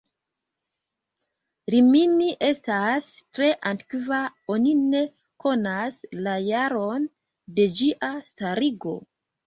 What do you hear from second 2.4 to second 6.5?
estas tre antikva, oni ne konas la